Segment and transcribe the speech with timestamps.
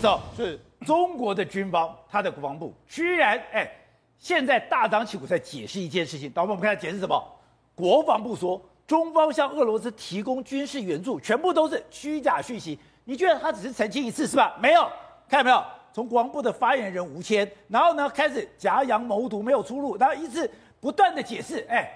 [0.00, 3.70] 走，是中国的军方，他的国防部居然哎，
[4.18, 6.30] 现在大张旗鼓在解释一件事情。
[6.30, 7.22] 导播，我们看解释什么？
[7.74, 12.78] 国防部说，中方向俄罗斯提供军事援助，全部都是虚假讯息。
[13.04, 14.56] 你觉得他只是澄清一次是吧？
[14.60, 14.88] 没有，
[15.28, 15.62] 看到没有？
[15.92, 21.90] 从国防部的发言人吴谦，然后呢开始夹洋谋独没有出路，然后一直不断的解释，哎，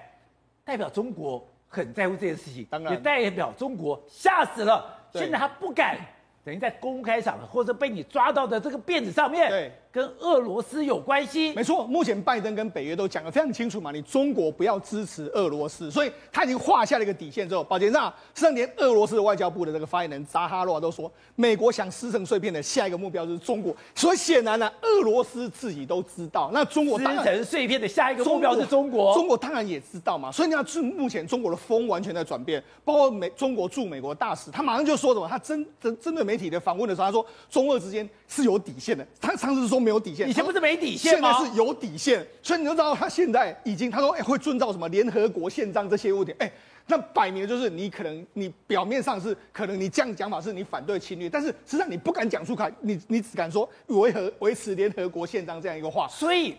[0.63, 5.97] 代表中国很在乎这件事情，当然也代表中国吓死了，现在他不敢。
[6.45, 11.53] 等于在公开场合或者被你抓到的这个辫子上面，对，跟俄罗斯有关系。
[11.53, 23.73] 没错，目前拜登跟北约都讲得非常清楚嘛，你中国不要支持俄罗斯，所以他已经画下了一个底线之后，保杰上，甚至连俄罗斯的外交部的这个发言人扎哈罗娃都说，美国想撕成碎片的下一个目标就是中国。
[23.95, 30.29] 所以显然呢，俄罗斯自己都知道，那中国撕成碎片的下一个目标是中国，中国当然也知道嘛。
[30.29, 36.25] 所以你要是目前中国的风完全在转变，包括美中国驻美国大使，他马上就说什么，他针针针对。
[36.25, 39.05] 媒体的访问的时候，他说中俄之间是有底线的。
[39.21, 41.31] 他上次说没有底线，以前不是没底线吗？
[41.31, 46.33] 现在是有底线，所以你就知道他现在已经他说哎会遵照什么联合国宪章这些问题。
[46.39, 46.51] 哎，
[46.87, 56.55] 那摆明的就是你可能你表面上是可能你这样讲法是你反对侵略，但是实际上你不敢讲出口，你你只敢说维和维持联合国宪章这样一个话，所以。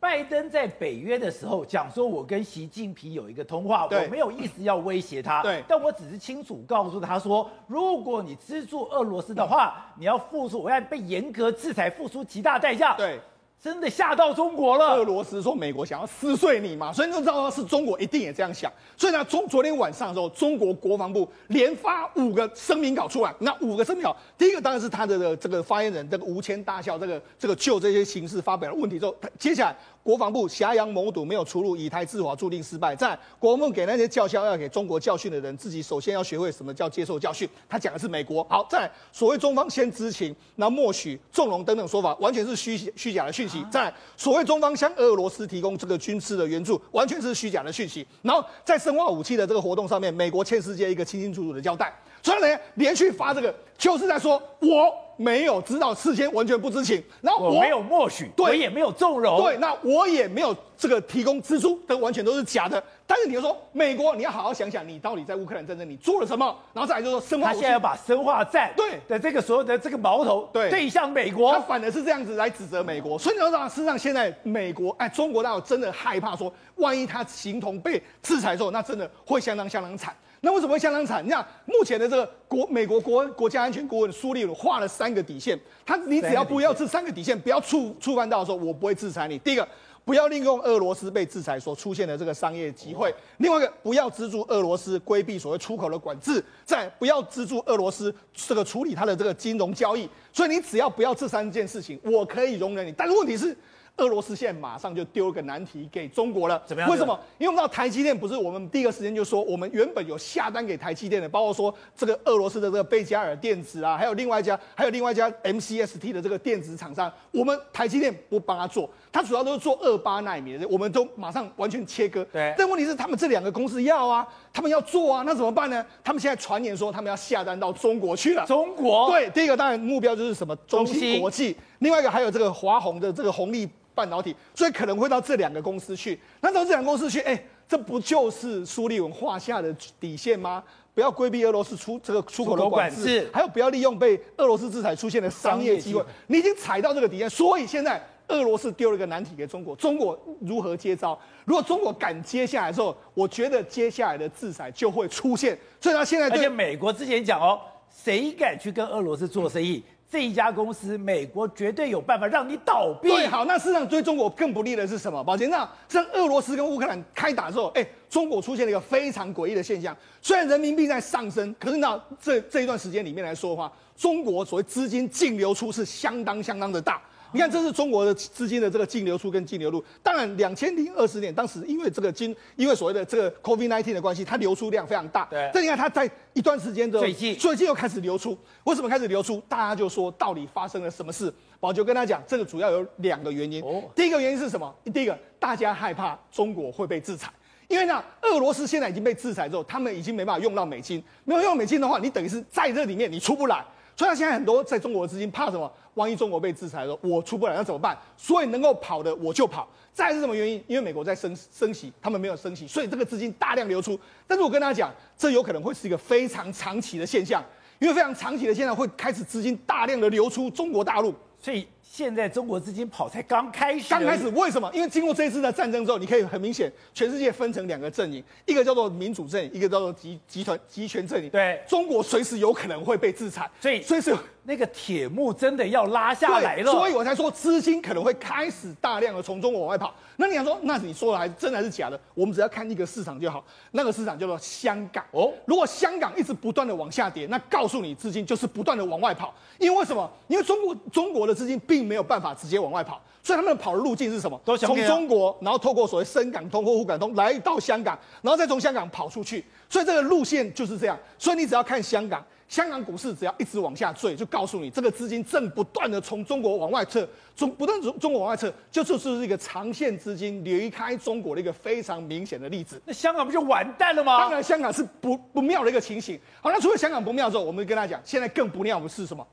[0.00, 13.18] 拜登在北约的时候讲说，我跟习近平有一个通话，我没有意思要威胁他，对，但我只是清楚告诉他说，如果你资助俄罗斯的话，你要付出，我要被严格制裁，付出极大代价，对。
[13.62, 14.94] 真的吓到中国了。
[14.96, 18.72] 俄罗斯说美国想要撕碎你嘛，所以你就知道是中国一定也这样想。
[18.96, 23.34] 所以呢，从昨天晚上的时候，中国国防部连发五个声明稿出来。
[23.40, 32.96] 那五个声明稿，第一个当然是他的这个发言人这个吴谦大校，这个这个就这些形式发表了问题之后，他接下来国防部挟洋谋独没有出路，以台制华注定失败。
[32.96, 37.48] 在国防部给那些叫嚣要给中国教训的人，自己首先要学会什么叫接受教训。
[37.68, 38.42] 他讲的是美国。
[38.44, 43.64] 好，在所谓中方先知情，那默许纵容等等说法，完全是虚虚假的讯息。
[43.70, 48.06] 在所谓中方向俄罗斯提供这个军事的援助，完全是虚假的讯息。
[48.22, 51.94] 然后在生化武器的这个活动上面，美国欠世界一个清清楚楚的交代。
[52.22, 57.02] 所以呢，连续发这个，就是在说我没有知道，事先完全不知情。
[57.20, 62.82] 然后我，我没有默许，对，我也没有纵容，对，那我也没有这个提供资助，这完全都是假的。
[63.04, 66.56] 但是你就说，美国你要好好想想，你到底在乌克兰战争你做了什么？
[66.72, 73.18] 然后再来就说，生化他现在要把生化战对的这个所有的这个矛头对对向美国，他反而是这样子来指责美国。
[73.18, 80.14] 所以你知道，事实上现在美国哎，中国大陆真的害怕说，万一他形同被制裁之后，那真的会相当相当惨。
[80.40, 81.24] 那为什么会相当惨？
[81.24, 89.38] 你看目前的这个国美国国国家安全顾问苏利文画了三个底线，他你只要不要这三个底线不要触触犯到的时候，我不会制裁你。
[89.38, 89.66] 第一个。
[90.04, 93.14] 不要利用俄罗斯被制裁所出现的这个商业机会。
[93.40, 96.42] 另外一个，不要资助俄罗斯规避所谓出口的管制。
[96.64, 100.08] 再不要资助俄罗斯这个处理它的这个金融交易。
[100.32, 102.92] 所以你只要不要这三件事情，我可以容忍你。
[102.92, 103.54] 但是问题是。
[103.98, 106.90] 俄罗斯现在马上就丢个难题给中国了，怎么样？
[106.90, 107.18] 为什么？
[107.38, 122.24] 因为我们知道台积电不是我们第一个时间就说，我们原本有下单给台积电的，包括说这个俄罗斯的这个贝加尔电子啊，还有另外一家，还有另外一家 MCST 的这个电子厂商，我们台积电不帮他做，他主要都是做二八纳米的，我们都马上完全切割。
[122.32, 122.54] 对。
[122.56, 125.84] 但问题是，他们这两个公司要啊，他们要做啊，那怎么办呢？
[126.04, 128.46] 他们现在传言说，他们要下单到中国去了。
[128.46, 129.10] 中国。
[129.10, 130.54] 对，第一个当然目标就是什么？
[130.68, 131.56] 中芯国际。
[131.80, 133.68] 另外一个还有这个华虹的这个红利。
[133.98, 136.16] 半导体，所以可能会到这两个公司去。
[136.40, 140.62] 那到这两个公司去，哎、欸，这不就是苏利文画下的底线吗？
[140.94, 146.04] 不要规避俄罗斯出这个出口的管制，还有不要利用被俄罗斯制裁出现的商业机会。
[146.28, 151.18] 你已经踩到这个底线，所以现在俄罗斯丢了一个难题给中国，中国如何接招？
[151.44, 155.58] 如果中国敢接下来之后，我觉得接下来的制裁就会出现。
[155.80, 157.60] 所以他现在，而且美国之前讲哦，
[157.90, 159.82] 谁敢去跟俄罗斯做生意？
[160.10, 163.08] 这一家公司，美国绝对有办法让你倒闭。
[163.08, 165.22] 对，好，那事实上对中国更不利的是什么？
[165.22, 169.94] 宝杰，那像俄罗斯跟乌克兰开打之后，哎，中国出现了一个非常诡异的现象。
[170.22, 177.02] 虽然人民币在上升，可是呢这这一段时间里面来说的话，中国所谓资金净流出是相当相当的大。
[177.32, 179.84] 你看，这是中国的资金的这个净流出跟净流入。
[180.02, 185.26] 当然，两千零二十年当时因为这个金，因为所谓的这个 COVID-19 的关系，它流出量非常大。
[185.26, 185.50] 对。
[185.52, 188.36] 但你看，它在一段时间之后，最近最近又开始流出。
[188.64, 189.42] 为什么开始流出？
[189.46, 191.32] 大家就说到底发生了什么事？
[191.60, 193.62] 宝就跟他讲，这个主要有两个原因。
[193.62, 193.82] 哦。
[193.94, 194.74] 第一个原因是什么？
[194.92, 197.30] 第一个，大家害怕中国会被制裁，
[197.68, 203.62] 因为呢，俄罗斯现在已经被制裁之后，他们已经没办法用到美金，没有用美金的话，你等于是在这里面你出不来。
[203.98, 205.68] 所以，现在很多在中国的资金怕什么？
[205.94, 207.98] 万一中国被制裁了，我出不来，那怎么办？
[208.16, 209.68] 所以能够跑的我就跑。
[209.92, 210.62] 再是什么原因？
[210.68, 213.98] 因为美国在升升息，他们没有升息，所以这个资金大量流出。
[214.24, 217.44] 但是我跟大家讲，这有可能会是一个非常长期的现象，
[217.80, 221.12] 因为非常长期的现象会开始资金大量的流出中国大陆。
[221.40, 224.70] 所以现在中国资金跑才刚开始，刚开始为什么？
[224.74, 231.30] 因为经过这一次的战争之后，你可以很明显，全世界分成两个阵营，一个叫做民主阵营，一个叫做集集团集权阵营。
[231.30, 234.14] 对，中国随时有可能会被制裁，所以随时
[234.48, 236.72] 那个铁幕真的要拉下来了。
[236.72, 239.94] 所以我才说资金可能会开始大量的从中国往外跑。
[240.16, 242.00] 那你想说，那你说的还是真的还是假的？
[242.14, 245.04] 我们只要看一个市场就好，那个市场叫做香港。
[245.10, 249.34] 哦，如果香港一直不断的往下跌，那告诉你资金就是不断的往外跑。
[249.58, 250.10] 因为为什么？
[250.28, 254.40] 因为中国中国的资金并没有办法直接往外跑，所以他们跑的路径是什么？
[254.56, 259.44] 从中国，然后透过所谓深港通或沪港通来到香港，然后再从香港跑出去。
[259.68, 260.98] 所以这个路线就是这样。
[261.18, 262.24] 所以你只要看香港。
[262.48, 267.06] 香港股市只要一直往下坠，就告诉你这个资金正不断的从中国往外撤，
[267.36, 272.80] 从不断从中国往外撤，就就是一个长线资金离开中国的一个非常明显的例子。
[272.86, 274.18] 那香港不就完蛋了吗？
[274.18, 276.18] 当然，香港是不不妙的一个情形。
[276.40, 279.26] 好，那除了香港不妙之后，我们跟大家讲，现在更不妙的是什么？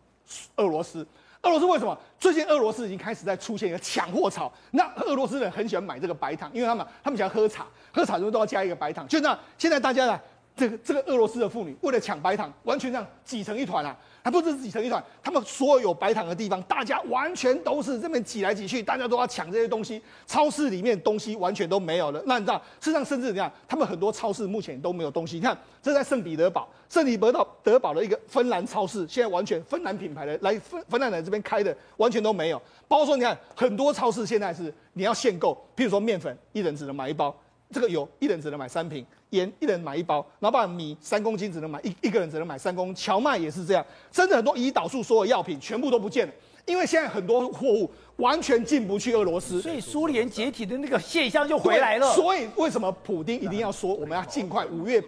[0.57, 1.07] 俄罗斯。
[1.41, 1.95] 俄罗斯为什么？
[2.19, 4.51] 最近俄罗斯已经开始在出现一个抢货潮。
[4.71, 9.07] 那俄罗斯人很喜欢买这个白糖，因为他们他们喜欢喝茶，喝茶中都要加一个白糖。
[9.07, 10.19] 就那现在大家呢？
[10.55, 13.95] 这个这个俄罗斯的妇女为了抢白糖，完全这样挤成一团啊！
[14.23, 20.01] 还不是挤成一团，他们所有有白糖的地方，大家完全都是这边挤来挤去，大家都要抢这些东西。
[20.25, 22.23] 超市里面东西完全都没有了。
[22.25, 23.51] 那你知道，事实上甚至怎样？
[23.67, 25.35] 他们很多超市目前都没有东西。
[25.35, 32.59] 你看，这在圣彼得堡，圣彼得堡德堡的一个芬兰超市，现在完全芬兰品牌的来芬芬兰人这边开的完全都没有。
[32.87, 37.35] 包括说，你看很多超市现在是你要限购，譬如说面粉，一人只能买一包。
[37.71, 39.05] 这个油一人只能买三瓶，
[39.35, 46.33] 盐一人买一包，然后把米三公斤只能买一一个人只能买三公斤，蕎麦也是这样，甚至很多胰岛素所有药品全部都不见了，
[46.65, 52.13] 因为现在很多货物完全进不去俄罗斯，所以苏联解体的那个现象就回来了。
[52.13, 55.03] 所以为什么普丁一定要说我们要尽快五月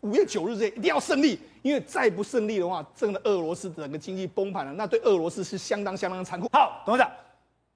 [0.00, 1.38] 五月九日这一定要胜利？
[1.62, 6.48] 因为再不胜利的话，真的俄罗斯整个经济崩盘了，那对俄罗斯是相当相当残酷。
[6.52, 7.08] 好，董事长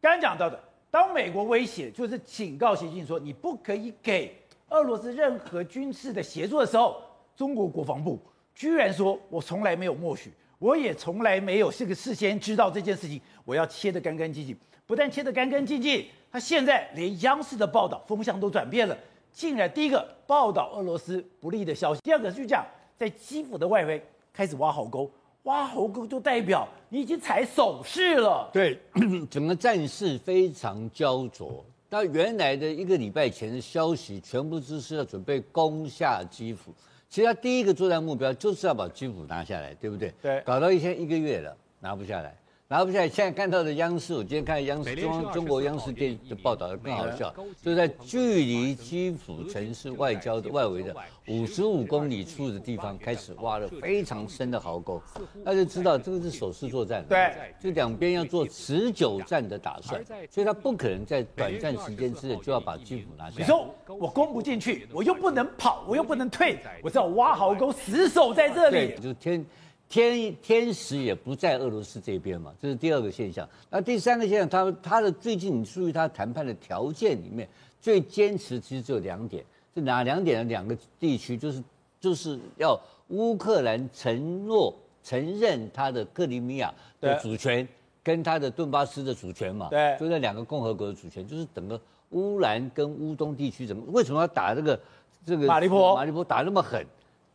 [0.00, 0.60] 刚刚讲到的。
[0.88, 4.34] 当美国威胁就是警告习近平说，你不可以给
[4.70, 7.00] 俄罗斯任何军事的协助的时候，
[7.36, 8.20] 中国国防部
[8.54, 14.56] 居然说，我从来没有默许，我也从来没有这个事先知道这件事情，我要切得干干净净。
[14.86, 18.96] 不但切得干干净净，他现在连央视的报道风向都转变了，
[19.32, 22.64] 竟然第一个报道俄罗斯不利的消息，第二个是讲
[22.96, 25.10] 在基辅的外围开始挖壕沟。
[25.42, 28.50] 挖壕沟就代表你已经踩手势了。
[28.52, 28.80] 对，
[29.30, 31.64] 整个战事非常焦灼。
[31.96, 36.70] 那原来的一个礼拜前的消息，全部都是要准备攻下基辅。
[37.08, 40.12] 其实他第一个作战目标就是要把基辅拿下来，对不对？
[40.20, 40.42] 对。
[40.42, 42.36] 搞到一天一个月了，拿不下来。
[42.68, 47.32] 拿不下来，现在看到的央视，我今天看央视中中国央视电的报道更好笑，
[47.62, 50.92] 就在距离基辅城市外交的外围的
[51.28, 55.00] 五十五公里处的地方开始挖了非常深的壕沟，
[55.44, 63.36] 大家就知道这个是守势作战，对，就两边要做持久战的打算，所以他不可能在短暂时间之内就要把基辅拿下。
[63.38, 69.46] 你说我攻不进去，我又不能跑，我又不能退，我只好挖壕沟死守在这里，就是天。
[69.88, 73.48] 天天使也不在俄罗斯这边嘛，这是第二个现象。
[73.70, 77.48] 那第三个现象，他他的最近你注意他谈判的条件里面，
[77.80, 79.44] 最坚持其实只有两点，
[79.74, 80.44] 是哪两点呢？
[80.48, 81.62] 两个地区就是
[82.00, 82.78] 就是要
[83.08, 84.74] 乌克兰承诺
[85.04, 87.66] 承认他的克里米亚的主权
[88.02, 94.80] 跟他的顿巴斯的主权嘛，对，就那两个共和国的主权，就是整个乌兰跟乌东地区怎么为什么要打这个
[95.24, 96.84] 这个马利波马利波打那么狠？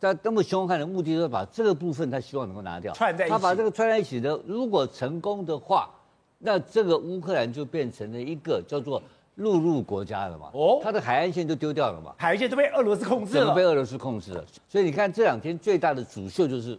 [0.01, 3.31] 他那么凶悍的目的，就是把这个部分他希望能够拿掉，串在一起。
[3.31, 5.88] 他把这个串在一起的，如果成功的话，
[6.39, 9.00] 那这个乌克兰就变成了一个叫做
[9.36, 10.50] 陆路国家了嘛。
[10.53, 12.15] 哦，它的海岸线就丢掉了嘛。
[12.17, 13.53] 海岸线都被俄罗斯控制了。
[13.53, 14.43] 被俄罗斯控制了？
[14.67, 16.75] 所以你看这两天最大的主秀就是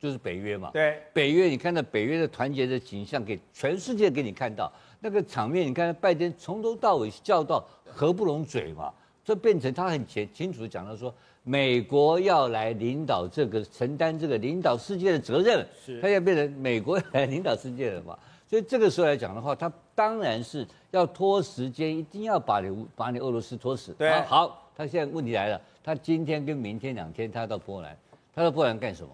[0.00, 0.70] 就是北约嘛。
[0.72, 5.64] 对，北约，你看到北约的团结的景象，给全世界给你看到那个场面。
[5.68, 8.92] 你看拜登从头到尾叫到合不拢嘴嘛，
[9.24, 11.14] 这变成他很清清楚的讲到说。
[11.48, 18.18] 美国要来领导这个，承担这个领导世界的责任，是，他要变成美国来领导世界了嘛？
[18.50, 23.92] 所以这个时候来讲的话，他当然是要拖时间，一定要把你把你俄罗斯拖死。
[23.92, 27.96] 对，好，他现在问题来了，他今天跟明天两天，他到波兰，
[28.34, 29.08] 他到波兰干什么？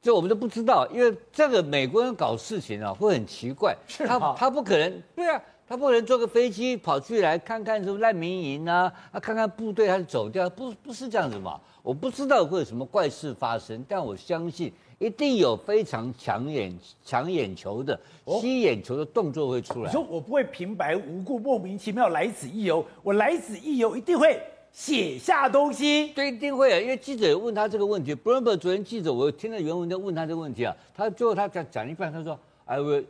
[0.00, 5.42] 这我们都不知道，因为这个美国人搞事情啊，会很奇怪，是他他不可能，对啊。
[5.70, 11.60] 他不能坐个飞机跑去来看看什么难民营啊，啊，看看部队还是走掉，不不是这样子嘛？
[11.80, 17.96] 我不知道会有什么怪事发生，但我相信一定有非常抢眼、抢眼球的、
[18.40, 19.86] 吸眼球的动作会出来。
[19.86, 26.08] 你说我不会平白无故、莫名其妙来此一游，我来此一游一定会写下东西？
[26.08, 28.12] 对，一定会啊，因为记者也问他这个问题。
[28.12, 33.04] Bloomberg 昨天记者，我听了原文在问他这个问题啊，他最后他讲讲一半，他说：“I will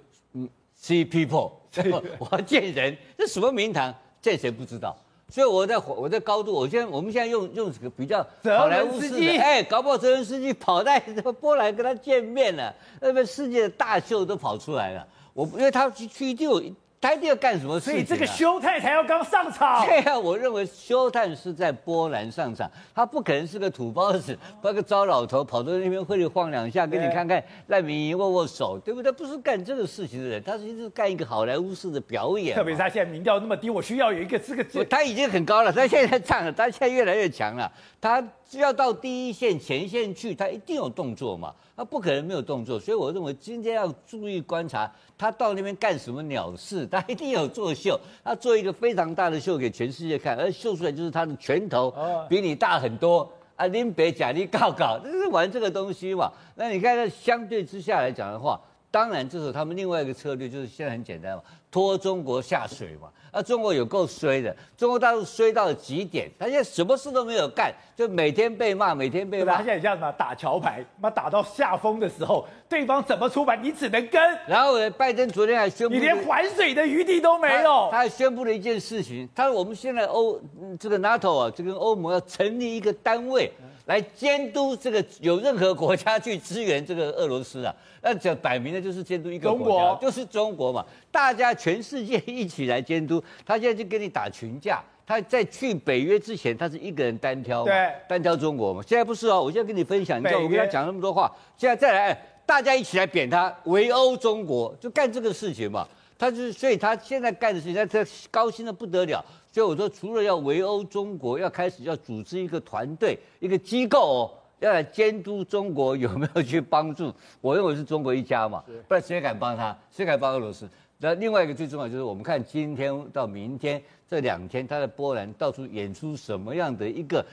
[0.80, 1.52] see people，
[2.18, 3.94] 我要见人，这什么名堂？
[4.22, 4.96] 见谁不知道？”
[5.28, 10.98] 所以我在我在高度，我现在我们现在用用这个比较好莱坞式的，哎，搞不好泽连斯基跑在
[11.40, 15.06] 波兰跟他见面了，那边世界的大秀都跑出来了。
[15.32, 16.60] 我因为他去去一定有。
[17.00, 17.96] 他一定要干什么事情、啊？
[17.96, 19.82] 所以这个休探才要刚上场。
[19.86, 29.10] 对啊，我认为休探是在波兰上场，他不可能是个土包子，包个糟老头跑到那边会里晃两下，给你看看赖明仪握握手，对不对？
[29.10, 32.54] 不是干这个事情的人，他是一直干一个好莱坞式的表演。
[32.54, 34.84] 特别是他现在民调那么低，我需要有一个这个。
[34.84, 37.70] 他已经很高了，他现在唱了，他现在越来越强了。
[37.98, 41.54] 他只要到第一线前线去，他一定有动作嘛。
[41.76, 51.94] 他不可能没有动作，所以我认为今天要注意观察他到那边干什么鸟事，他一定有作秀，他做一个非常大的秀给全世界看，而秀出来就是他的拳头
[52.28, 53.66] 比你大很多啊！
[53.68, 56.30] 林北假力告告，就是玩这个东西嘛。
[56.56, 63.08] 那你看，相对之下来讲的话，当然这是他们另外一个策略，就是现在很简单嘛，拖中国下水嘛。
[63.30, 69.58] 啊，中国有够衰的，中国大陆衰到了极点，他现在什么事都没有干，就每天被骂，每天被骂。
[69.58, 74.20] 他现在像什么打桥牌，妈打到下风的时候，对方怎么出牌，你只能跟。
[74.48, 77.88] 然后拜登昨天还宣布，你连还水的余地都没有。
[77.88, 80.40] 他，他还宣布了一件事情，他说我们现在欧
[80.80, 83.52] 这个 NATO 啊，这个欧盟要成立一个单位。
[83.86, 87.74] 来监督这个有任何国家去支援这个俄罗斯啊？
[88.00, 90.84] 那这摆明了就是监督一个国家，就是中国嘛。
[91.10, 94.82] 大家全世界一起来监督，他现在就跟你打群架。
[95.06, 98.80] 他在去北约之前，他是一个人单挑，对，单挑中国嘛。
[98.86, 105.86] 现在不是哦，我现在跟你分享，你知道我跟他讲那么多话，现在再来，大家一起来扁他，围殴中国，就干这个事情嘛。
[106.16, 109.24] 他就是，所以他现在干的事情，他他高兴的不得了。
[109.50, 117.12] 所以我说，除了要围殴中国，要开始要组织一个团队、一个机构哦，要来监督中国有没有去帮助。
[117.40, 119.76] 我认为是中国一家嘛，不然谁敢帮他？
[119.90, 120.68] 谁敢帮俄罗斯？
[121.02, 127.24] 那另外一个最重要就是，我们看今天到明天这两天，他的波兰到处演出什么样的一个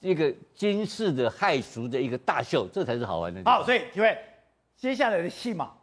[0.00, 3.42] 一个惊世的骇俗的一个大秀，这才是好玩的。
[3.44, 4.16] 好，所以几位
[4.76, 5.75] 接下来的戏码。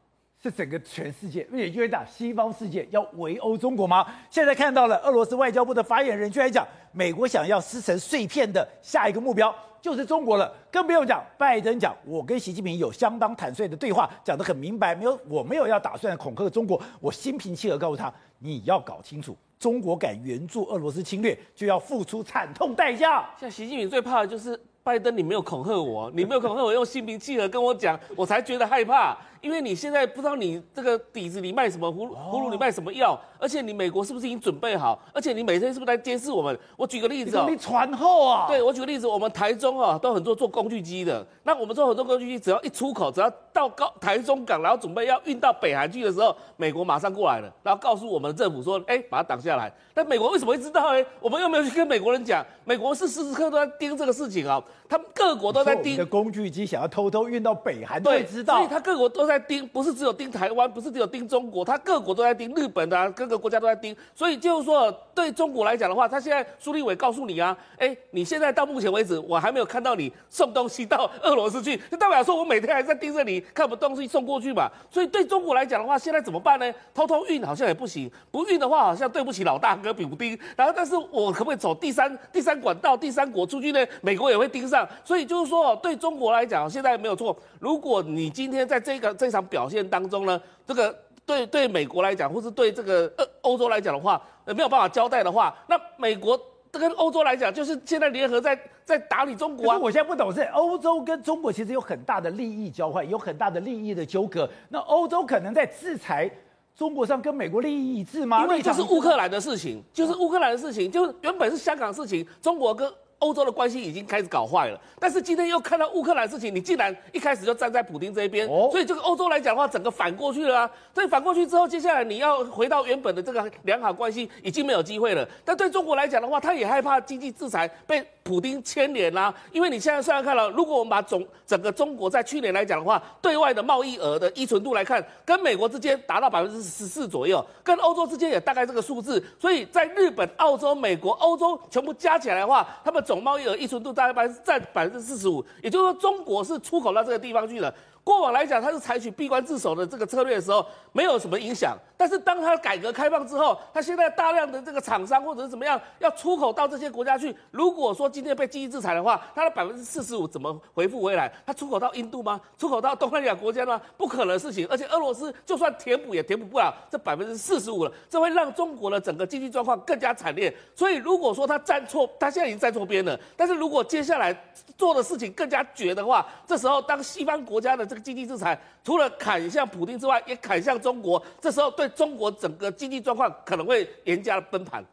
[0.44, 4.06] 是整个全世界，而且因为打西方世界要围殴中国吗？
[4.30, 10.54] 现在看到了俄罗斯外交部的发言人居然讲，美国想要撕成碎片的下一个目标就是中国了。
[10.70, 23.30] 更不用讲，拜登讲，我跟习近平有相当坦率的对话，讲得很明白，没有，我没有要打算恐吓中国，我心平气和告诉他，你要搞清楚，中国敢援助俄罗斯侵略，就要付出惨痛代价。
[23.40, 29.18] 像习近平最怕的就是拜登，你没有恐吓我，你没有恐吓我，用心平气和跟我讲，我才觉得害怕。
[29.44, 34.98] 因为你现在不知道你这个底子你卖什么葫芦，葫芦里卖什么药，而且你美国是不是已经准备好？
[35.14, 36.58] 而且你每天是不是在监视我们？
[36.78, 38.48] 我举个例子哦，你传后啊？
[38.48, 49.70] 对，我举个例子，我们台中啊都很多做工具机的，那我们做很多工具机，只要一出口，只要到高台中港，然后准备要运到北韩去的时候，美国马上过来了，然后告诉我们的政府说，哎，把它挡下来。
[49.94, 51.06] 但美国为什么会知道哎？
[51.20, 55.98] 我们又没有去跟美国人讲，美国是时时刻刻都在盯这个事情啊，他们各国都在盯。
[55.98, 58.56] 的工具机想要偷偷运到北韩，对，知道。
[58.56, 60.14] 所以他各国都在在盯，不是只有。
[60.14, 74.70] 盯台湾不是只有盯中国，他各国都在盯，日本啊，各个国家都在盯，所以就是说，对中国来讲的话，他现在苏立伟告诉你啊，哎，你现在到目前为止，我还没有看到你送东西到俄罗斯去，就代表说我每天还在盯着你，看不东西送过去嘛。
[74.92, 76.72] 所以对中国来讲的话，现在怎么办呢？
[76.94, 80.38] 偷偷运好像也不行，不运的话好像对不起老大哥普丁。
[80.56, 83.84] 然后，但是我可不可以走第三第三管道、第三国出去呢？
[84.02, 84.88] 美国也会盯上。
[85.04, 87.36] 所以就是说，对中国来讲，现在没有错。
[87.60, 90.94] 如果你今天在这个这场表现当中呢，这个
[91.26, 96.38] 对对美国来讲，或是对这个呃欧洲来讲的话，呃没有办法交代的话，那美国
[96.70, 99.80] 跟欧洲来讲，就是现在联合在在打理中国啊。
[99.80, 104.50] 我现在不懂是欧洲跟中国其实有很大的利益交换，有很大的利益的纠葛。
[104.68, 106.30] 那欧洲可能在制裁
[106.76, 108.42] 中国上跟美国利益一致吗？
[108.44, 112.94] 因为这是乌克兰的事情，就是乌克兰的事情，就是原本是香港事情，中国跟。
[113.24, 120.70] 欧洲的关系已经开始搞坏了，但是今天又看到乌克兰事情，你竟然一开始就站在普京这一边，哦、所以这个欧洲来讲的话，整个反过去了啊。
[120.94, 125.26] 所以反过去之后，接下来你要回到原本的这个良好关系，已经没有机会了。
[125.46, 139.22] 但对中国来讲的话，他也害怕经济制裁被普丁牵连啦、因为你现在虽然看了，如果我们把总整个中国在去年来讲的话，对外的贸易额的依存度来看，跟美国之间达到百分之十四左右，跟欧洲之间也大概这个数字。
[139.38, 147.74] 所以在日本、澳洲、美国、欧洲全部加起来的话，他们总贸易额依存度大概百分之占百分之四十五，也就是说中国是出口到这个地方去了。
[148.04, 151.78] 过往来讲，他是采取闭关自守的这个策略的时候，没有什么影响。
[151.96, 161.32] 但是当他改革开放之后，他现在大量的这个厂商或者是怎么样要出口到这些国家去，如果说今天被经济制裁的话，他的百分之四十五怎么回复回来？
[161.46, 162.42] 他出口到印度吗？
[162.58, 163.80] 出口到东南亚国家吗？
[163.96, 164.68] 不可能的事情。
[164.70, 170.54] 而且俄罗斯就算填补也填补不了这百分之四十五了，这会让中国的整个经济状况更加惨烈。
[170.76, 173.18] 所以如果说他站错，他现在已经站错边了。
[173.38, 174.36] 但是如果接下来
[174.78, 184.84] 做的事情更加绝的话，这时候当西方国家的这个经济制裁除了砍向普京之外，也砍向中国，这时候对中国整个经济状况可能会严加的崩盘。